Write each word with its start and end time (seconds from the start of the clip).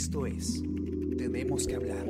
Esto 0.00 0.24
es 0.24 0.62
Tenemos 1.18 1.66
que 1.66 1.74
hablar. 1.74 2.06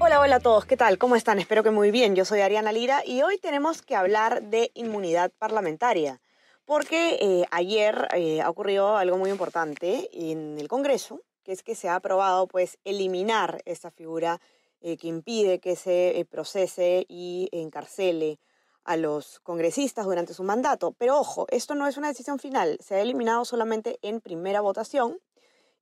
Hola, 0.00 0.20
hola 0.20 0.36
a 0.36 0.40
todos, 0.40 0.66
¿qué 0.66 0.76
tal? 0.76 0.98
¿Cómo 0.98 1.16
están? 1.16 1.38
Espero 1.38 1.62
que 1.62 1.70
muy 1.70 1.90
bien. 1.90 2.14
Yo 2.14 2.26
soy 2.26 2.40
Ariana 2.40 2.72
Lira 2.72 3.02
y 3.06 3.22
hoy 3.22 3.38
tenemos 3.38 3.80
que 3.80 3.96
hablar 3.96 4.42
de 4.42 4.70
inmunidad 4.74 5.32
parlamentaria, 5.38 6.20
porque 6.66 7.16
eh, 7.22 7.46
ayer 7.50 8.06
eh, 8.14 8.42
ha 8.42 8.50
ocurrido 8.50 8.98
algo 8.98 9.16
muy 9.16 9.30
importante 9.30 10.10
en 10.12 10.58
el 10.58 10.68
Congreso, 10.68 11.22
que 11.42 11.52
es 11.52 11.62
que 11.62 11.74
se 11.74 11.88
ha 11.88 11.94
aprobado 11.94 12.46
pues 12.48 12.76
eliminar 12.84 13.62
esta 13.64 13.90
figura 13.90 14.42
eh, 14.82 14.98
que 14.98 15.08
impide 15.08 15.58
que 15.58 15.74
se 15.74 16.26
procese 16.30 17.06
y 17.08 17.48
encarcele 17.50 18.38
a 18.84 18.98
los 18.98 19.40
congresistas 19.40 20.04
durante 20.04 20.34
su 20.34 20.42
mandato. 20.42 20.92
Pero 20.98 21.18
ojo, 21.18 21.46
esto 21.48 21.74
no 21.74 21.86
es 21.86 21.96
una 21.96 22.08
decisión 22.08 22.38
final, 22.38 22.76
se 22.78 22.96
ha 22.96 23.00
eliminado 23.00 23.46
solamente 23.46 23.98
en 24.02 24.20
primera 24.20 24.60
votación 24.60 25.18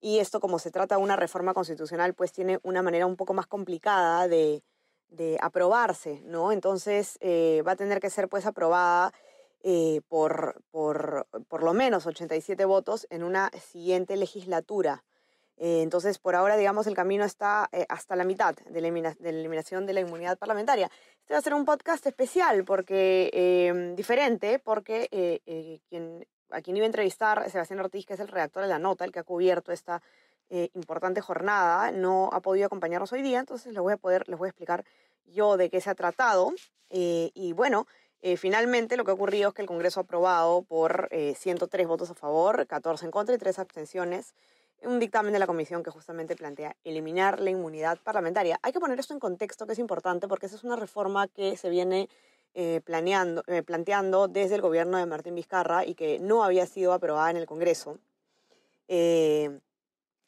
y 0.00 0.18
esto 0.18 0.40
como 0.40 0.58
se 0.58 0.70
trata 0.70 0.96
de 0.96 1.02
una 1.02 1.16
reforma 1.16 1.54
constitucional, 1.54 2.14
pues 2.14 2.32
tiene 2.32 2.58
una 2.62 2.82
manera 2.82 3.06
un 3.06 3.16
poco 3.16 3.34
más 3.34 3.46
complicada 3.46 4.28
de, 4.28 4.62
aprobarse, 5.40 6.20
¿no? 6.26 6.52
Entonces 6.52 7.16
eh, 7.20 7.62
va 7.66 7.72
a 7.72 7.76
tener 7.76 7.98
que 7.98 8.10
ser 8.10 8.28
pues 8.28 8.44
aprobada 8.44 9.12
eh, 9.62 10.02
por, 10.06 10.62
por, 10.70 11.26
por 11.48 11.62
lo 11.62 11.72
menos 11.72 12.06
87 12.06 12.64
votos 12.66 13.06
en 13.10 13.24
una 13.24 13.50
siguiente 13.58 14.16
legislatura. 14.16 15.04
Eh, 15.56 15.80
entonces, 15.82 16.18
por 16.18 16.36
ahora, 16.36 16.56
digamos, 16.56 16.86
el 16.86 16.94
camino 16.94 17.24
está 17.24 17.68
hasta 17.88 18.16
la 18.16 18.24
mitad 18.24 18.54
de 18.54 18.80
la, 18.80 18.88
eliminación 19.28 19.86
de 19.86 19.94
la 19.94 20.00
inmunidad 20.00 20.38
parlamentaria. 20.38 20.90
Este 21.20 21.32
va 21.32 21.38
a 21.38 21.42
ser 21.42 21.54
un 21.54 21.64
podcast 21.64 22.06
especial, 22.06 22.64
porque 22.64 23.30
em, 23.32 23.96
diferente, 23.96 24.58
porque 24.60 25.08
quien 25.88 26.24
a 26.50 26.60
quien 26.60 26.76
iba 26.76 26.84
a 26.84 26.86
entrevistar, 26.86 27.50
Sebastián 27.50 27.80
Ortiz, 27.80 28.06
que 28.06 28.14
es 28.14 28.20
el 28.20 28.28
redactor 28.28 28.62
de 28.62 28.68
la 28.68 28.78
nota, 28.78 29.04
el 29.04 29.12
que 29.12 29.20
ha 29.20 29.24
cubierto 29.24 29.72
esta 29.72 30.02
eh, 30.50 30.70
importante 30.74 31.20
jornada, 31.20 31.90
no 31.92 32.30
ha 32.32 32.40
podido 32.40 32.66
acompañarnos 32.66 33.12
hoy 33.12 33.22
día, 33.22 33.38
entonces 33.38 33.72
les 33.72 33.82
voy 33.82 33.92
a, 33.92 33.96
poder, 33.96 34.28
les 34.28 34.38
voy 34.38 34.46
a 34.46 34.50
explicar 34.50 34.84
yo 35.26 35.56
de 35.56 35.70
qué 35.70 35.80
se 35.80 35.90
ha 35.90 35.94
tratado. 35.94 36.52
Eh, 36.90 37.30
y 37.34 37.52
bueno, 37.52 37.86
eh, 38.22 38.36
finalmente 38.36 38.96
lo 38.96 39.04
que 39.04 39.10
ha 39.10 39.14
ocurrido 39.14 39.48
es 39.50 39.54
que 39.54 39.62
el 39.62 39.68
Congreso 39.68 40.00
ha 40.00 40.04
aprobado 40.04 40.62
por 40.62 41.10
103 41.12 41.86
votos 41.86 42.10
a 42.10 42.14
favor, 42.14 42.66
14 42.66 43.04
en 43.04 43.10
contra 43.10 43.34
y 43.34 43.38
3 43.38 43.58
abstenciones 43.58 44.34
un 44.82 44.98
dictamen 44.98 45.32
de 45.32 45.38
la 45.38 45.46
comisión 45.46 45.82
que 45.82 45.90
justamente 45.90 46.36
plantea 46.36 46.76
eliminar 46.84 47.40
la 47.40 47.50
inmunidad 47.50 47.98
parlamentaria. 48.02 48.58
Hay 48.62 48.72
que 48.72 48.80
poner 48.80 48.98
esto 48.98 49.12
en 49.12 49.20
contexto, 49.20 49.66
que 49.66 49.72
es 49.72 49.78
importante, 49.78 50.28
porque 50.28 50.46
esa 50.46 50.56
es 50.56 50.64
una 50.64 50.76
reforma 50.76 51.28
que 51.28 51.56
se 51.56 51.68
viene 51.68 52.08
eh, 52.54 52.80
planeando, 52.84 53.44
eh, 53.46 53.62
planteando 53.62 54.26
desde 54.26 54.56
el 54.56 54.62
gobierno 54.62 54.98
de 54.98 55.06
Martín 55.06 55.34
Vizcarra 55.34 55.84
y 55.84 55.94
que 55.94 56.18
no 56.18 56.42
había 56.42 56.66
sido 56.66 56.92
aprobada 56.92 57.30
en 57.30 57.36
el 57.36 57.46
Congreso. 57.46 57.98
Eh, 58.88 59.60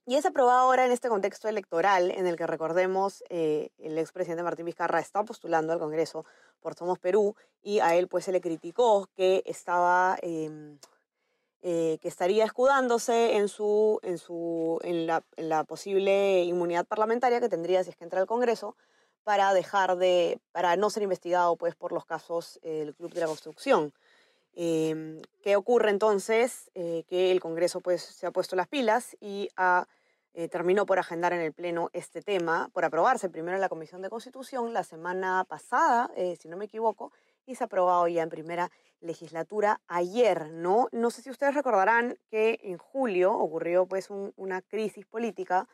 y 0.06 0.16
es 0.16 0.26
aprobada 0.26 0.60
ahora 0.60 0.86
en 0.86 0.92
este 0.92 1.08
contexto 1.08 1.48
electoral 1.48 2.10
en 2.10 2.26
el 2.26 2.36
que, 2.36 2.46
recordemos, 2.46 3.22
el 3.28 3.98
expresidente 3.98 4.42
Martín 4.42 4.66
Vizcarra 4.66 4.98
está 4.98 5.24
postulando 5.24 5.72
al 5.72 5.78
Congreso 5.78 6.24
por 6.60 6.74
Somos 6.74 6.98
Perú 6.98 7.36
y 7.62 7.80
a 7.80 7.94
él 7.94 8.08
pues 8.08 8.24
se 8.24 8.32
le 8.32 8.41
criticó 8.41 9.08
que 9.16 9.42
estaba... 9.46 10.16
Em, 10.22 10.78
que 11.62 12.00
estaría 12.04 12.46
escudándose 12.46 13.36
en, 13.36 13.48
su, 13.48 14.00
en, 14.02 14.16
su, 14.16 14.80
la, 14.82 15.22
en, 15.36 15.50
la, 15.50 15.64
posible 15.64 16.42
inmunidad 16.44 16.86
parlamentaria 16.86 17.38
que 17.38 17.50
tendría 17.50 17.84
si 17.84 17.91
es 17.91 17.96
que 17.96 18.04
entra 18.04 18.18
al 18.18 18.26
Congreso, 18.26 18.76
para 19.24 19.52
dejar 19.54 19.96
de, 19.96 20.40
para 20.52 20.76
no 20.76 20.90
ser 20.90 21.02
investigado 21.02 21.56
pues 21.56 21.74
por 21.74 21.92
los 21.92 22.04
casos 22.04 22.58
del 22.62 22.94
Club 22.94 23.12
de 23.12 23.20
la 23.20 23.26
Construcción. 23.26 23.92
Em, 24.54 25.22
¿Qué 25.42 25.56
ocurre 25.56 25.91
entonces? 25.91 26.70
Eh, 26.75 27.04
que 27.08 27.30
el 27.30 27.41
Congreso 27.41 27.80
pues 27.80 28.03
se 28.03 28.26
ha 28.26 28.30
puesto 28.30 28.56
las 28.56 28.69
pilas 28.69 29.16
y 29.20 29.48
ha, 29.56 29.86
eh, 30.34 30.48
terminó 30.48 30.86
por 30.86 30.98
agendar 30.98 31.32
en 31.32 31.41
el 31.41 31.53
Pleno 31.53 31.91
este 31.92 32.22
tema, 32.22 32.69
por 32.72 32.84
aprobarse 32.84 33.28
primero 33.28 33.56
en 33.56 33.60
la 33.60 33.69
Comisión 33.69 34.03
de 34.03 34.10
Constitución 34.10 34.72
la 34.72 34.84
semana 34.84 35.44
pasada, 35.48 36.10
eh, 36.16 36.36
si 36.36 36.48
no 36.48 36.56
me 36.56 36.66
equivoco, 36.66 37.12
y 37.47 37.54
se 37.54 37.64
ha 37.64 37.66
aprobado 37.66 38.06
ya 38.09 38.22
en 38.22 38.28
primera 38.28 38.70
legislatura 39.00 39.80
ayer, 39.86 40.50
¿no? 40.50 40.88
No 40.92 41.10
sé 41.10 41.22
si 41.22 41.30
ustedes 41.30 41.54
recordarán 41.54 42.19
que 42.28 42.60
en 42.62 42.76
julio 42.78 43.32
ocurrió 43.32 43.86
pues 43.86 44.09
una 44.10 44.60
crisis 44.62 45.06
política 45.06 45.69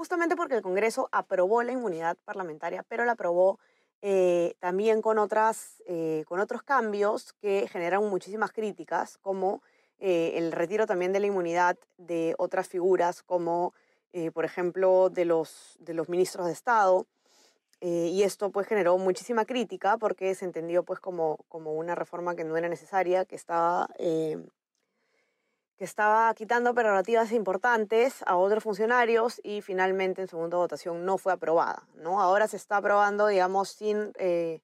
justamente 0.00 0.34
porque 0.34 0.54
el 0.54 0.62
Congreso 0.62 1.10
aprobó 1.12 1.62
la 1.62 1.72
inmunidad 1.72 2.16
parlamentaria, 2.24 2.82
pero 2.88 3.04
la 3.04 3.12
aprobó 3.12 3.58
eh, 4.00 4.54
también 4.58 5.02
con, 5.02 5.18
otras, 5.18 5.82
eh, 5.84 6.24
con 6.26 6.40
otros 6.40 6.62
cambios 6.62 7.34
que 7.34 7.68
generaron 7.68 8.08
muchísimas 8.08 8.50
críticas, 8.50 9.18
como 9.18 9.62
eh, 9.98 10.32
el 10.36 10.52
retiro 10.52 10.86
también 10.86 11.12
de 11.12 11.20
la 11.20 11.26
inmunidad 11.26 11.76
de 11.98 12.34
otras 12.38 12.66
figuras, 12.66 13.22
como 13.22 13.74
por 14.32 14.46
ejemplo 14.46 15.10
de 15.10 15.26
los, 15.26 15.76
de 15.80 15.92
los 15.92 16.08
ministros 16.08 16.46
de 16.46 16.52
Estado. 16.52 17.06
y 17.80 18.22
esto 18.22 18.50
pues 18.50 18.66
generó 18.66 18.96
muchísima 18.98 19.44
crítica 19.44 19.98
porque 19.98 20.34
se 20.34 20.46
entendió 20.46 20.82
pues 20.82 20.98
como, 20.98 21.36
como 21.48 21.74
una 21.74 21.94
reforma 21.94 22.34
que 22.34 22.44
no 22.44 22.56
era 22.56 22.68
necesaria, 22.68 23.26
que 23.26 23.36
estaba 23.36 23.86
que 25.80 25.86
estaba 25.86 26.34
quitando 26.34 26.74
prerrogativas 26.74 27.32
importantes 27.32 28.22
a 28.26 28.36
otros 28.36 28.62
funcionarios 28.62 29.40
y 29.42 29.62
finalmente 29.62 30.20
en 30.20 30.28
segunda 30.28 30.58
votación 30.58 31.06
no 31.06 31.16
fue 31.16 31.32
aprobada. 31.32 31.84
¿no? 31.94 32.20
Ahora 32.20 32.46
se 32.48 32.58
está 32.58 32.76
aprobando, 32.76 33.28
digamos, 33.28 33.70
sin, 33.70 34.12
eh, 34.18 34.60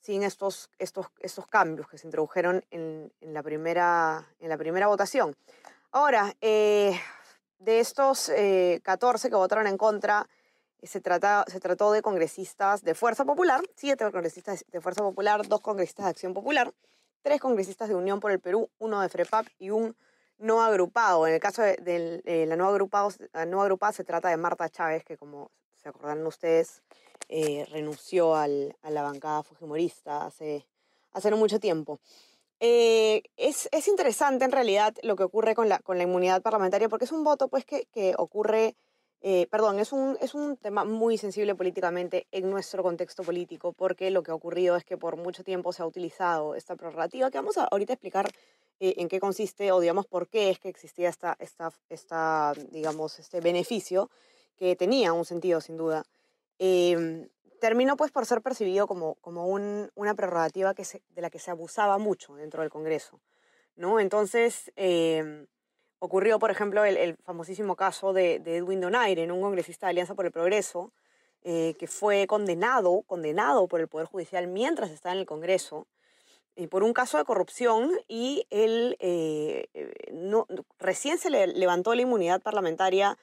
sin 0.00 0.24
estos, 0.24 0.68
estos, 0.80 1.06
estos 1.20 1.46
cambios 1.46 1.86
que 1.86 1.96
se 1.96 2.08
introdujeron 2.08 2.64
en, 2.72 3.12
en, 3.20 3.34
la, 3.34 3.44
primera, 3.44 4.26
en 4.40 4.48
la 4.48 4.56
primera 4.56 4.88
votación. 4.88 5.36
Ahora, 5.92 6.34
eh, 6.40 7.00
de 7.60 7.78
estos 7.78 8.28
14 8.82 9.28
eh, 9.28 9.30
que 9.30 9.36
votaron 9.36 9.68
en 9.68 9.78
contra, 9.78 10.28
se, 10.82 11.00
trata, 11.00 11.44
se 11.46 11.60
trató 11.60 11.92
de 11.92 12.02
congresistas 12.02 12.82
de 12.82 12.96
Fuerza 12.96 13.24
Popular, 13.24 13.60
siete 13.76 14.10
congresistas 14.10 14.64
de 14.72 14.80
Fuerza 14.80 15.02
Popular, 15.02 15.46
dos 15.46 15.60
congresistas 15.60 16.06
de 16.06 16.10
Acción 16.10 16.34
Popular, 16.34 16.74
tres 17.22 17.40
congresistas 17.40 17.88
de 17.88 17.94
Unión 17.94 18.18
por 18.18 18.32
el 18.32 18.40
Perú, 18.40 18.68
uno 18.80 19.00
de 19.00 19.08
FREPAP 19.08 19.46
y 19.60 19.70
un 19.70 19.94
no 20.38 20.62
agrupado. 20.62 21.26
En 21.26 21.34
el 21.34 21.40
caso 21.40 21.62
de, 21.62 22.22
eh, 22.24 22.46
la, 22.46 22.56
no 22.56 22.68
agrupado, 22.68 23.10
no 23.46 23.62
agrupada 23.62 23.92
se 23.92 24.04
trata 24.04 24.28
de 24.28 24.36
Marta 24.36 24.68
Chávez, 24.68 25.04
que 25.04 25.16
como 25.16 25.50
se 25.74 25.88
acordarán 25.88 26.26
ustedes, 26.26 26.82
eh, 27.28 27.66
renunció 27.70 28.34
al, 28.34 28.76
a 28.82 28.90
la 28.90 29.02
bancada 29.02 29.42
fujimorista 29.42 30.24
hace, 30.26 30.66
hace 31.12 31.30
no 31.30 31.36
mucho 31.36 31.60
tiempo. 31.60 32.00
Eh, 32.60 33.22
es, 33.36 33.68
es, 33.70 33.86
interesante 33.86 34.44
en 34.44 34.50
realidad 34.50 34.94
lo 35.02 35.14
que 35.14 35.22
ocurre 35.22 35.54
con 35.54 35.68
la, 35.68 35.78
con 35.78 35.96
la 35.96 36.04
inmunidad 36.04 36.42
parlamentaria 36.42 36.88
porque 36.88 37.04
es 37.04 37.12
un 37.12 37.22
voto 37.22 37.46
pues 37.46 37.64
que, 37.64 37.86
que 37.92 38.14
ocurre, 38.18 38.74
perdón, 39.48 39.78
es 39.78 39.92
un, 39.92 40.18
es 40.20 40.34
un 40.34 40.56
tema 40.56 40.84
muy 40.84 41.18
sensible 41.18 41.54
políticamente 41.54 42.26
en 42.32 42.50
nuestro 42.50 42.82
contexto 42.82 43.22
político 43.22 43.72
porque 43.72 44.10
lo 44.10 44.24
que 44.24 44.32
ha 44.32 44.34
ocurrido 44.34 44.74
es 44.74 44.84
que 44.84 44.96
por 44.96 45.16
mucho 45.16 45.44
tiempo 45.44 45.72
se 45.72 45.82
ha 45.82 45.86
utilizado 45.86 46.56
esta 46.56 46.74
prerrogativa 46.74 47.30
que 47.30 47.38
vamos 47.38 47.58
a 47.58 47.64
ahorita 47.64 47.92
explicar 47.92 48.28
eh, 48.80 48.94
en 48.98 49.08
qué 49.08 49.20
consiste 49.20 49.72
o 49.72 49.80
digamos 49.80 50.06
por 50.06 50.28
qué 50.28 50.50
es 50.50 50.58
que 50.58 50.68
existía 50.68 51.08
esta, 51.08 51.36
esta, 51.88 52.52
digamos, 52.70 53.18
este 53.18 53.40
beneficio 53.40 54.10
que 54.56 54.76
tenía 54.76 55.12
un 55.12 55.24
sentido 55.24 55.60
sin 55.60 55.76
duda. 55.76 56.04
Em, 56.58 57.28
terminó 57.60 57.96
pues 57.96 58.10
por 58.10 58.26
ser 58.26 58.42
percibido 58.42 58.86
como, 58.86 59.14
como 59.16 59.46
un, 59.46 59.90
una 59.94 60.14
prerrogativa 60.14 60.74
que 60.74 60.84
de 61.08 61.22
la 61.22 61.30
que 61.30 61.38
se 61.38 61.50
abusaba 61.50 61.98
mucho 61.98 62.34
dentro 62.36 62.62
del 62.62 62.70
Congreso. 62.70 63.20
¿no? 63.76 64.00
Entonces 64.00 64.72
em, 64.76 65.46
ocurrió, 65.98 66.38
por 66.38 66.50
ejemplo, 66.50 66.84
el, 66.84 66.96
el 66.96 67.16
famosísimo 67.16 67.76
caso 67.76 68.12
de, 68.12 68.38
de, 68.40 68.56
Edwin 68.58 68.80
Donaire, 68.80 69.30
un 69.30 69.40
congresista 69.40 69.86
de 69.86 69.90
Alianza 69.90 70.14
por 70.14 70.26
el 70.26 70.32
Progreso, 70.32 70.92
eh, 71.42 71.76
que 71.78 71.86
fue 71.86 72.26
condenado, 72.26 73.02
condenado 73.02 73.68
por 73.68 73.80
el 73.80 73.88
Poder 73.88 74.06
Judicial 74.06 74.48
mientras 74.48 74.90
estaba 74.90 75.14
en 75.14 75.20
el 75.20 75.26
Congreso, 75.26 75.86
eh, 76.58 76.66
por 76.66 76.82
un 76.82 76.92
caso 76.92 77.18
de 77.18 77.24
corrupción 77.24 77.92
y 78.08 78.44
él 78.50 78.96
eh, 78.98 79.68
eh, 79.74 79.92
recién 80.80 81.16
se 81.16 81.30
le 81.30 81.46
levantó 81.46 81.94
la 81.94 82.02
inmunidad 82.02 82.42
parlamentaria 82.42 83.16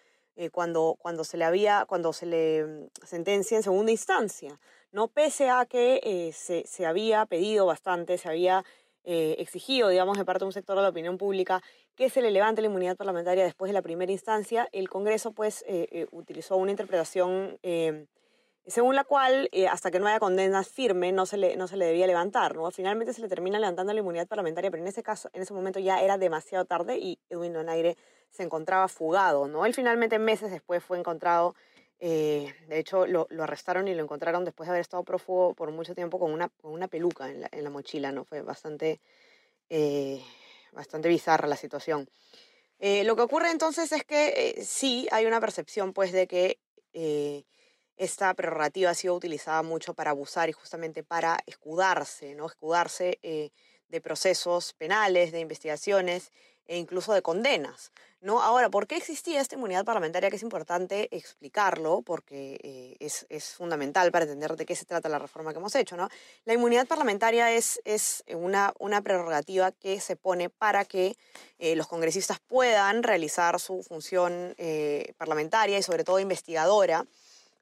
cuando, 0.52 0.96
cuando 1.00 1.24
se 1.24 1.38
le 1.38 1.44
había, 1.44 1.86
cuando 1.86 2.12
se 2.14 2.26
le 2.26 2.66
mm, 2.66 2.88
sentencia 3.06 3.58
en 3.58 3.64
segunda 3.64 3.92
instancia, 3.92 4.58
¿no? 4.92 5.10
Pese 5.10 5.50
a 5.50 5.66
que 5.66 6.32
se, 6.34 6.66
se, 6.66 6.86
había 6.86 7.26
pedido 7.26 7.66
bastante, 7.66 8.18
se 8.18 8.30
había 8.30 8.64
exigido, 9.04 9.90
digamos, 9.90 10.18
de 10.18 10.26
parte 10.26 10.40
de 10.40 10.48
un 10.48 10.52
sector 10.54 10.78
de 10.78 10.84
la 10.84 10.90
opinión 10.90 11.18
pública 11.18 11.62
que 11.96 12.10
se 12.10 12.22
le 12.22 12.32
levante 12.32 12.62
la 12.62 12.68
inmunidad 12.68 12.98
parlamentaria 12.98 13.44
después 13.44 13.70
de 13.70 13.74
la 13.74 13.82
primera 13.82 14.12
instancia, 14.12 14.68
el 14.72 14.90
Congreso 14.90 15.32
pues 15.32 15.64
utilizó 16.12 16.58
una 16.58 16.72
interpretación 16.72 17.58
según 18.68 18.96
la 18.96 19.04
cual, 19.04 19.48
eh, 19.52 19.68
hasta 19.68 19.92
que 19.92 20.00
no 20.00 20.08
haya 20.08 20.20
condenas 20.20 20.68
firme, 20.68 21.12
no 21.12 21.26
se, 21.26 21.38
le, 21.38 21.56
no 21.56 21.68
se 21.68 21.78
le 21.78 21.86
debía 21.86 22.08
levantar. 22.08 22.56
¿no? 22.56 22.72
Finalmente 22.72 23.14
se 23.14 23.22
le 23.22 23.28
termina 23.28 23.60
levantando 23.60 23.94
la 23.94 24.00
inmunidad 24.00 24.28
parlamentaria, 24.28 24.72
pero 24.72 24.82
en 24.82 24.88
ese 24.88 25.04
caso, 25.04 25.30
en 25.34 25.44
ese 25.44 25.54
momento 25.54 25.80
ya 25.80 26.02
era 26.02 26.18
demasiado 26.18 26.66
tarde 26.66 26.98
y 26.98 27.20
Edwin 27.30 27.54
Donaire 27.54 27.96
se 28.32 28.44
encontraba 28.44 28.88
fugado. 28.88 29.48
¿no? 29.48 29.66
Él 29.66 29.74
finalmente, 29.76 30.18
meses 30.18 30.50
después, 30.50 30.84
fue 30.84 30.98
encontrado, 30.98 31.56
eh, 32.00 32.56
de 32.68 32.80
hecho, 32.80 33.06
lo, 33.06 33.28
arrestaron 33.40 33.88
y 33.88 33.94
lo 33.94 34.02
encontraron 34.02 34.44
después 34.46 34.66
de 34.68 34.72
haber 34.72 34.82
estado 34.82 35.04
prófugo 35.04 35.54
por 35.54 35.70
mucho 35.70 35.94
tiempo 35.94 36.18
con 36.18 36.32
una, 36.32 36.50
con 36.50 36.72
una 36.72 36.88
peluca 36.88 37.30
en 37.30 37.42
la, 37.42 37.50
en 37.52 37.64
la 37.64 37.70
mochila. 37.70 38.12
¿no? 38.12 38.26
Fue 38.26 38.42
bastante, 38.42 39.00
eh, 39.70 40.24
bastante 40.72 41.08
bizarra 41.08 41.48
la 41.48 41.56
situación. 41.56 42.10
Lo 42.80 43.16
que 43.16 43.22
ocurre 43.24 43.50
entonces 43.50 43.92
es 43.94 44.04
que 44.04 44.62
sí 44.64 45.08
hay 45.12 45.26
una 45.26 45.40
percepción 45.40 45.92
pues 45.92 46.12
de 46.12 46.28
que 46.28 46.60
esta 47.98 48.34
prerrogativa 48.34 48.92
ha 48.92 48.96
sido 48.96 49.16
utilizada 49.16 49.62
mucho 49.64 49.94
para 49.94 50.12
abusar 50.12 50.50
y 50.50 50.54
justamente 50.54 51.04
para 51.04 51.40
escudarse, 51.46 52.36
¿no? 52.36 52.48
Escudarse 52.48 53.20
de 53.22 54.02
procesos 54.02 54.74
penales, 54.74 55.32
de 55.32 55.40
investigaciones 55.40 56.32
e 56.68 56.78
incluso 56.78 57.14
de 57.14 57.22
condenas. 57.22 57.92
¿no? 58.22 58.42
Ahora, 58.42 58.70
¿por 58.70 58.88
qué 58.88 58.98
existía 58.98 59.40
esta 59.40 59.56
inmunidad 59.56 59.86
parlamentaria? 59.86 60.30
Que 60.30 60.38
es 60.38 60.42
importante 60.42 61.16
explicarlo 61.16 62.02
porque 62.02 62.60
eh, 62.64 62.98
es, 63.00 63.26
es, 63.30 63.54
fundamental 63.54 64.12
para 64.12 64.26
entender 64.26 64.56
de 64.56 64.66
qué 64.66 64.76
se 64.76 64.86
trata 64.86 65.10
la 65.10 65.20
reforma 65.20 65.52
que 65.52 65.60
hemos 65.60 65.76
hecho. 65.76 65.96
¿no? 65.96 66.10
La 66.46 66.54
inmunidad 66.54 66.88
parlamentaria 66.88 67.52
es, 67.52 67.80
es 67.86 68.24
una, 68.34 68.74
una 68.80 69.02
prerrogativa 69.02 69.72
que 69.72 70.00
se 70.02 70.16
pone 70.16 70.50
para 70.50 70.86
que 70.86 71.16
eh, 71.60 71.76
los 71.76 71.88
congresistas 71.88 72.40
puedan 72.40 73.04
realizar 73.04 73.60
su 73.60 73.84
función 73.84 74.56
eh, 74.58 75.14
parlamentaria 75.18 75.78
y 75.78 75.84
sobre 75.84 76.04
todo 76.04 76.20
investigadora 76.20 77.06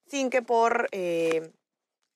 sin 0.07 0.29
que 0.29 0.41
por 0.41 0.89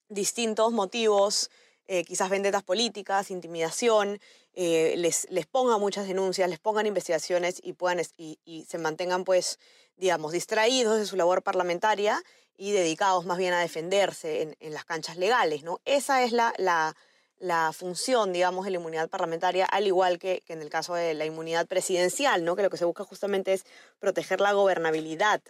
distintos 0.10 0.72
motivos 0.72 1.50
eh, 1.90 2.04
quizás 2.04 2.30
vendetas 2.30 2.64
políticas, 2.64 3.32
intimidación, 3.32 4.20
eh, 4.54 4.96
les, 4.98 5.26
les 5.30 5.46
pongan 5.46 5.80
muchas 5.80 6.06
denuncias, 6.06 6.50
les 6.50 6.60
pongan 6.60 6.86
investigaciones 6.86 7.62
y, 7.64 7.74
puedan, 7.74 8.02
y, 8.18 8.66
se 8.68 8.78
mantengan, 8.78 9.24
pues, 9.24 9.58
digamos, 9.96 10.34
distraídos 10.34 11.00
de 11.00 11.06
su 11.06 11.16
labor 11.16 11.44
parlamentaria 11.44 12.22
y 12.58 12.72
dedicados 12.72 13.26
más 13.26 13.38
bien 13.38 13.54
a 13.54 13.62
defenderse 13.62 14.42
en, 14.42 14.58
en 14.60 14.74
las 14.74 14.84
canchas 14.84 15.16
legales, 15.16 15.64
¿no? 15.64 15.80
Esa 15.86 16.24
es 16.24 16.34
la, 16.34 16.54
la, 16.58 16.94
la, 17.40 17.72
función, 17.72 18.34
digamos, 18.34 18.66
de 18.66 18.72
la 18.72 18.78
inmunidad 18.78 19.10
parlamentaria, 19.10 19.66
al 19.66 19.88
igual 19.88 20.20
que, 20.20 20.42
que, 20.46 20.54
en 20.54 20.62
el 20.62 20.70
caso 20.70 20.94
de 20.94 21.14
la 21.14 21.26
inmunidad 21.26 21.68
presidencial, 21.68 22.44
¿no? 22.44 22.58
Que 22.58 22.64
lo 22.64 22.70
que 22.70 22.78
se 22.78 22.86
busca 22.86 23.06
justamente 23.06 23.54
es 23.54 23.66
proteger 24.00 24.42
la 24.42 24.52
gobernabilidad. 24.52 25.42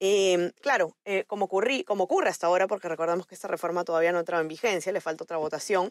Eh, 0.00 0.52
claro, 0.60 0.96
eh, 1.04 1.24
como, 1.26 1.48
como 1.48 2.04
ocurre 2.04 2.28
hasta 2.28 2.46
ahora, 2.46 2.68
porque 2.68 2.88
recordamos 2.88 3.26
que 3.26 3.34
esta 3.34 3.48
reforma 3.48 3.84
todavía 3.84 4.12
no 4.12 4.20
entraba 4.20 4.40
en 4.40 4.48
vigencia, 4.48 4.92
le 4.92 5.00
falta 5.00 5.24
otra 5.24 5.38
votación, 5.38 5.90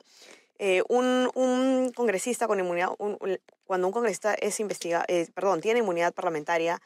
eh, 0.60 0.82
un, 0.88 1.30
un, 1.36 1.92
congresista 1.94 2.48
con 2.48 2.60
inmunidad, 2.60 2.90
un, 3.00 3.18
cuando 3.66 3.88
un 3.88 3.94
congresista 3.94 4.34
es 4.34 4.60
investiga, 4.60 5.04
eh, 5.08 5.28
perdón, 5.34 5.60
tiene 5.62 5.80
inmunidad 5.80 6.14
parlamentaria 6.14 6.82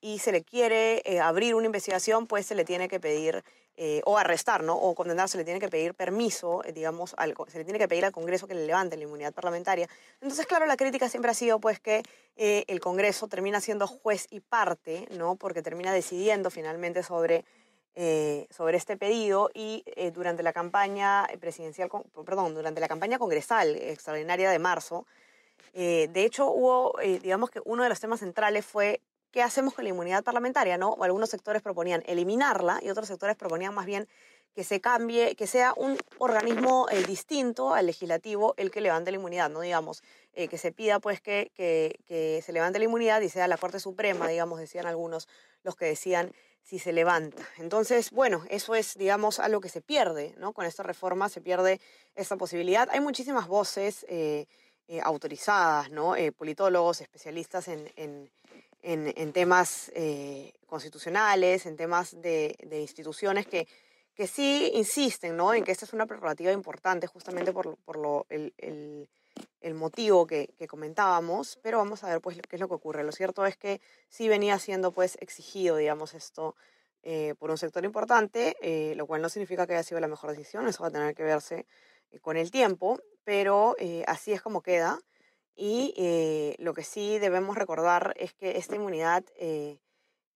y 0.00 0.20
se 0.20 0.32
le 0.32 0.42
quiere 0.42 1.02
abrir 1.22 1.54
una 1.54 1.66
investigación, 1.66 2.26
pues 2.26 2.46
se 2.46 2.54
le 2.54 2.64
tiene 2.64 2.88
que 2.88 2.98
pedir 2.98 3.44
eh, 3.82 4.02
o 4.04 4.18
arrestar, 4.18 4.62
¿no? 4.62 4.74
O 4.74 4.94
condenar, 4.94 5.30
se 5.30 5.38
le 5.38 5.44
tiene 5.44 5.58
que 5.58 5.70
pedir 5.70 5.94
permiso, 5.94 6.62
eh, 6.66 6.72
digamos, 6.74 7.16
se 7.48 7.58
le 7.58 7.64
tiene 7.64 7.78
que 7.78 7.88
pedir 7.88 8.04
al 8.04 8.12
Congreso 8.12 8.46
que 8.46 8.54
le 8.54 8.66
levante 8.66 8.94
la 8.94 9.04
inmunidad 9.04 9.32
parlamentaria. 9.32 9.88
Entonces, 10.20 10.46
claro, 10.46 10.66
la 10.66 10.76
crítica 10.76 11.08
siempre 11.08 11.30
ha 11.30 11.34
sido, 11.34 11.60
pues, 11.60 11.80
que 11.80 12.02
eh, 12.36 12.64
el 12.68 12.78
Congreso 12.78 13.26
termina 13.26 13.58
siendo 13.62 13.86
juez 13.86 14.26
y 14.28 14.40
parte, 14.40 15.08
¿no? 15.12 15.36
Porque 15.36 15.62
termina 15.62 15.94
decidiendo 15.94 16.50
finalmente 16.50 17.02
sobre, 17.02 17.46
eh, 17.94 18.48
sobre 18.50 18.76
este 18.76 18.98
pedido 18.98 19.50
y 19.54 19.82
eh, 19.86 20.10
durante 20.10 20.42
la 20.42 20.52
campaña 20.52 21.26
presidencial, 21.40 21.88
perdón, 22.26 22.52
durante 22.52 22.82
la 22.82 22.88
campaña 22.88 23.18
congresal 23.18 23.76
extraordinaria 23.76 24.50
de 24.50 24.58
marzo, 24.58 25.06
eh, 25.72 26.10
de 26.12 26.24
hecho, 26.26 26.50
hubo, 26.50 26.98
digamos 27.00 27.48
que 27.50 27.62
uno 27.64 27.82
de 27.82 27.88
los 27.88 27.98
temas 27.98 28.20
centrales 28.20 28.66
fue 28.66 29.00
¿qué 29.30 29.42
hacemos 29.42 29.74
con 29.74 29.84
la 29.84 29.90
inmunidad 29.90 30.24
parlamentaria? 30.24 30.78
¿no? 30.78 30.90
O 30.90 31.04
algunos 31.04 31.30
sectores 31.30 31.62
proponían 31.62 32.02
eliminarla 32.06 32.80
y 32.82 32.90
otros 32.90 33.08
sectores 33.08 33.36
proponían 33.36 33.74
más 33.74 33.86
bien 33.86 34.08
que 34.54 34.64
se 34.64 34.80
cambie, 34.80 35.36
que 35.36 35.46
sea 35.46 35.74
un 35.76 35.96
organismo 36.18 36.88
eh, 36.90 37.04
distinto 37.04 37.72
al 37.72 37.86
legislativo 37.86 38.54
el 38.56 38.70
que 38.70 38.80
levante 38.80 39.12
la 39.12 39.16
inmunidad, 39.16 39.48
no 39.48 39.60
digamos, 39.60 40.02
eh, 40.32 40.48
que 40.48 40.58
se 40.58 40.72
pida 40.72 40.98
pues 40.98 41.20
que, 41.20 41.52
que, 41.54 42.42
se 42.44 42.52
levante 42.52 42.78
la 42.78 42.84
inmunidad 42.86 43.20
y 43.20 43.28
sea 43.28 43.46
la 43.46 43.56
Corte 43.56 43.78
Suprema, 43.78 44.26
digamos, 44.26 44.58
decían 44.58 44.86
algunos 44.86 45.28
los 45.62 45.76
que 45.76 45.86
decían 45.86 46.32
si 46.62 46.78
se 46.78 46.92
levanta. 46.92 47.42
Entonces, 47.58 48.10
bueno, 48.10 48.44
eso 48.50 48.74
es, 48.74 48.94
digamos, 48.96 49.38
algo 49.38 49.60
que 49.60 49.68
se 49.68 49.80
pierde, 49.80 50.34
¿no? 50.36 50.52
Con 50.52 50.66
esta 50.66 50.82
reforma 50.82 51.28
se 51.28 51.40
pierde 51.40 51.80
esa 52.14 52.36
posibilidad. 52.36 52.88
Hay 52.90 53.00
muchísimas 53.00 53.46
voces 53.48 54.04
eh, 54.08 54.46
autorizadas, 55.02 55.90
¿no? 55.90 56.14
Politólogos, 56.36 57.00
especialistas 57.00 57.68
en 57.68 58.30
en, 58.82 59.32
temas 59.32 59.90
eh, 59.94 60.52
constitucionales, 60.66 61.66
en 61.66 61.76
temas 61.76 62.20
de, 62.20 62.56
de, 62.66 62.80
instituciones 62.80 63.46
que, 63.46 63.66
que 64.14 64.26
sí 64.26 64.70
insisten 64.74 65.36
¿no? 65.36 65.54
en 65.54 65.64
que 65.64 65.72
esta 65.72 65.84
es 65.84 65.92
una 65.92 66.06
prerrogativa 66.06 66.52
importante 66.52 67.06
justamente 67.06 67.52
por, 67.52 67.76
por 67.78 67.96
lo, 67.96 68.26
el, 68.28 68.54
el, 68.58 69.74
motivo 69.74 70.26
que, 70.26 70.54
que, 70.58 70.66
comentábamos, 70.66 71.58
pero 71.62 71.78
vamos 71.78 72.04
a 72.04 72.08
ver 72.08 72.20
pues 72.20 72.38
qué 72.48 72.56
es 72.56 72.60
lo 72.60 72.68
que 72.68 72.74
ocurre. 72.74 73.04
Lo 73.04 73.12
cierto 73.12 73.46
es 73.46 73.56
que 73.56 73.80
sí 74.08 74.28
venía 74.28 74.58
siendo 74.58 74.92
pues 74.92 75.16
exigido, 75.20 75.76
digamos, 75.76 76.14
esto 76.14 76.56
eh, 77.02 77.34
por 77.38 77.50
un 77.50 77.56
sector 77.56 77.82
importante, 77.84 78.56
eh, 78.60 78.94
lo 78.94 79.06
cual 79.06 79.22
no 79.22 79.30
significa 79.30 79.66
que 79.66 79.72
haya 79.72 79.82
sido 79.82 80.00
la 80.00 80.08
mejor 80.08 80.30
decisión, 80.30 80.68
eso 80.68 80.82
va 80.82 80.88
a 80.88 80.92
tener 80.92 81.14
que 81.14 81.22
verse 81.22 81.66
eh, 82.10 82.18
con 82.20 82.36
el 82.36 82.50
tiempo, 82.50 83.00
pero 83.24 83.76
así 84.06 84.32
es 84.32 84.42
como 84.42 84.60
queda. 84.62 84.98
Y 85.56 85.94
eh, 85.96 86.54
lo 86.58 86.74
que 86.74 86.84
sí 86.84 87.18
debemos 87.18 87.56
recordar 87.56 88.14
es 88.16 88.32
que 88.32 88.56
esta 88.56 88.76
inmunidad, 88.76 89.24
eh, 89.36 89.78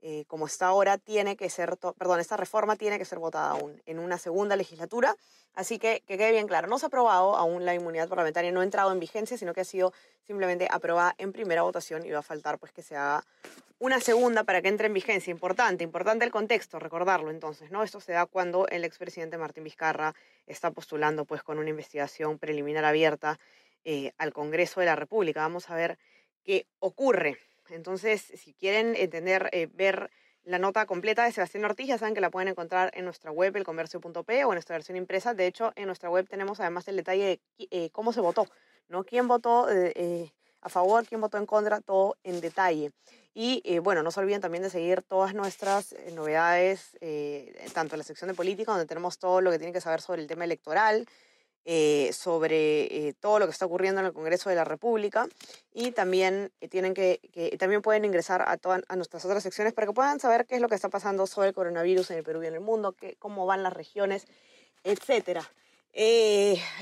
eh, 0.02 0.25
como 0.26 0.46
está 0.46 0.66
ahora, 0.66 0.99
tiene 0.99 1.37
que 1.37 1.49
ser, 1.49 1.78
perdón, 1.96 2.20
esta 2.20 2.37
reforma 2.37 2.76
tiene 2.76 2.99
que 2.99 3.05
ser 3.05 3.19
votada 3.19 3.50
aún 3.50 3.81
en 3.87 3.99
una 3.99 4.19
segunda 4.19 4.56
legislatura. 4.56 5.16
Así 5.55 5.78
que 5.78 6.02
que 6.06 6.19
quede 6.19 6.32
bien 6.32 6.49
claro, 6.49 6.66
no 6.66 6.78
se 6.78 6.87
ha 6.87 6.88
aprobado 6.88 7.37
aún 7.37 7.64
la 7.64 7.75
inmunidad 7.75 8.08
parlamentaria, 8.08 8.50
no 8.50 8.61
ha 8.61 8.64
entrado 8.64 8.90
en 8.93 8.99
vigencia, 8.99 9.38
sino 9.38 9.55
que 9.55 9.61
ha 9.61 9.64
sido 9.64 9.93
simplemente 10.26 10.66
aprobada 10.70 11.14
en 11.16 11.32
primera 11.32 11.62
votación 11.62 12.05
y 12.05 12.11
va 12.11 12.19
a 12.19 12.22
faltar 12.22 12.58
pues 12.58 12.72
que 12.72 12.82
se 12.82 12.96
haga 12.96 13.25
una 13.78 14.00
segunda 14.00 14.44
para 14.44 14.62
que 14.62 14.69
entre 14.69 14.87
en 14.87 14.94
vigencia. 14.94 15.31
Importante, 15.31 15.84
importante 15.84 16.25
el 16.25 16.31
contexto, 16.31 16.78
recordarlo 16.78 17.31
entonces, 17.31 17.70
¿no? 17.70 17.82
Esto 17.82 18.00
se 18.00 18.12
da 18.12 18.26
cuando 18.26 18.66
el 18.69 18.84
expresidente 18.84 19.38
Martín 19.38 19.64
Vizcarra 19.64 20.14
está 20.46 20.70
postulando 20.70 21.25
pues 21.25 21.43
con 21.43 21.58
una 21.58 21.70
investigación 21.70 22.38
preliminar 22.38 22.84
abierta 22.84 23.38
eh, 23.85 24.13
al 24.19 24.33
Congreso 24.33 24.81
de 24.81 24.87
la 24.87 24.97
República. 24.97 25.41
Vamos 25.41 25.71
a 25.71 25.75
ver 25.75 25.99
qué 26.43 26.67
ocurre. 26.79 27.39
Entonces, 27.71 28.23
si 28.23 28.55
quieren 28.55 28.95
entender, 28.97 29.49
eh, 29.53 29.69
ver 29.73 30.11
la 30.45 30.59
nota 30.59 30.85
completa 30.87 31.25
de 31.25 31.33
Sebastián 31.33 31.65
Ortiz, 31.65 31.87
ya 31.87 31.99
saben 31.99 32.15
que 32.15 32.21
la 32.21 32.31
pueden 32.31 32.49
encontrar 32.49 32.91
en 32.95 33.05
nuestra 33.05 33.31
web, 33.31 33.57
elcomercio.p, 33.57 34.45
o 34.45 34.49
en 34.49 34.55
nuestra 34.55 34.76
versión 34.76 34.97
impresa. 34.97 35.35
De 35.35 35.47
hecho, 35.47 35.73
en 35.75 35.87
nuestra 35.87 36.11
web 36.11 36.29
tenemos 36.29 36.61
además 36.61 36.87
el 36.88 36.97
detalle 36.97 37.25
de 37.59 37.69
eh, 37.71 37.91
cómo 37.91 38.12
se 38.12 38.21
votó, 38.21 38.47
¿no? 38.88 39.05
¿Quién 39.05 39.26
votó 39.26 39.69
eh, 39.71 40.31
a 40.61 40.69
favor, 40.69 41.07
quién 41.07 41.21
votó 41.21 41.38
en 41.38 41.47
contra? 41.47 41.81
Todo 41.81 42.17
en 42.25 42.41
detalle. 42.41 42.93
Y 43.33 43.62
eh, 43.64 43.79
bueno, 43.81 44.03
no 44.03 44.11
se 44.11 44.21
olviden 44.21 44.43
también 44.43 44.62
de 44.62 44.71
seguir 44.71 45.03
todas 45.03 45.35
nuestras 45.35 45.95
novedades, 46.12 46.97
tanto 47.73 47.95
en 47.95 47.99
la 47.99 48.05
sección 48.05 48.29
de 48.29 48.35
política, 48.35 48.71
donde 48.71 48.87
tenemos 48.87 49.19
todo 49.19 49.41
lo 49.41 49.50
que 49.50 49.59
tienen 49.59 49.73
que 49.73 49.81
saber 49.81 50.00
sobre 50.00 50.23
el 50.23 50.29
tema 50.29 50.45
electoral, 50.45 51.07
eh, 51.66 52.11
sobre 52.12 53.09
eh, 53.09 53.14
todo 53.18 53.38
lo 53.38 53.47
que 53.47 53.52
está 53.52 53.64
ocurriendo 53.64 54.00
en 54.00 54.06
el 54.06 54.12
Congreso 54.12 54.50
de 54.50 54.56
la 54.56 54.64
República 54.64 55.26
y 55.73 55.92
también 55.92 56.52
eh, 56.61 56.68
tienen 56.68 56.92
que, 56.92 57.21
también 57.59 57.80
pueden 57.80 58.04
ingresar 58.04 58.44
a 58.47 58.59
todas 58.59 58.83
a 58.87 58.97
nuestras 58.97 59.25
otras 59.25 59.42
secciones 59.42 59.73
para 59.73 59.87
que 59.87 59.94
puedan 59.94 60.21
saber 60.21 60.44
qué 60.44 60.56
es 60.56 60.61
lo 60.61 60.68
que 60.68 60.75
está 60.75 60.90
pasando 60.90 61.26
sobre 61.26 61.49
el 61.49 61.54
coronavirus 61.54 62.11
en 62.11 62.18
el 62.18 62.23
Perú 62.23 62.42
y 62.42 62.49
en 62.49 62.54
el 62.54 62.61
mundo, 62.61 62.92
qué, 62.92 63.16
cómo 63.18 63.47
van 63.47 63.62
las 63.62 63.73
regiones, 63.73 64.26
etcétera. 64.83 65.40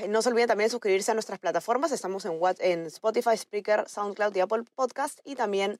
No 0.09 0.21
se 0.21 0.29
olviden 0.29 0.47
también 0.47 0.67
de 0.67 0.71
suscribirse 0.71 1.11
a 1.11 1.13
nuestras 1.13 1.39
plataformas. 1.39 1.93
Estamos 1.93 2.25
en, 2.25 2.37
en 2.59 2.87
Spotify, 2.87 3.37
Spreaker, 3.37 3.87
SoundCloud 3.87 4.35
y 4.35 4.39
Apple 4.41 4.63
Podcast. 4.75 5.19
Y 5.23 5.35
también 5.35 5.79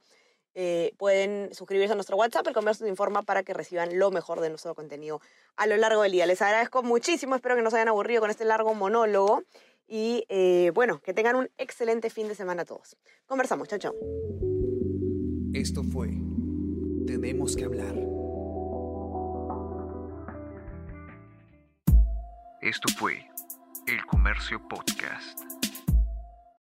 eh, 0.56 0.94
pueden 0.98 1.54
suscribirse 1.54 1.94
a 1.94 1.96
nuestro 1.96 2.18
WhatsApp, 2.18 2.48
el 2.48 2.54
comercio 2.54 2.86
te 2.86 2.90
informa 2.90 3.24
para 3.24 3.44
que 3.44 3.54
reciban 3.54 3.98
lo 3.98 4.12
mejor 4.12 4.40
de 4.40 4.50
nuestro 4.50 4.76
contenido 4.76 5.22
a 5.56 5.68
lo 5.68 5.78
largo 5.78 6.04
del 6.04 6.12
día. 6.12 6.26
Les 6.26 6.42
agradezco 6.42 6.84
muchísimo, 6.84 7.36
espero 7.36 7.56
que 7.56 7.62
no 7.62 7.70
se 7.70 7.78
hayan 7.78 7.90
aburrido 7.90 8.22
con 8.22 8.30
este 8.30 8.46
largo 8.46 8.74
monólogo 8.74 9.44
y 9.88 10.26
eh, 10.30 10.72
bueno, 10.74 11.00
que 11.02 11.14
tengan 11.14 11.36
un 11.36 11.50
excelente 11.58 12.10
fin 12.10 12.28
de 12.28 12.36
semana 12.36 12.64
a 12.64 12.66
todos. 12.66 12.98
Conversamos, 13.26 13.68
chao, 13.68 13.80
chao. 13.80 13.94
Esto 15.54 15.84
fue 15.84 16.10
Tenemos 17.06 17.56
que 17.56 17.66
hablar. 17.66 17.96
Esto 22.62 22.94
fue 22.98 23.28
El 23.88 24.06
Comercio 24.06 24.66
Podcast. 24.70 25.63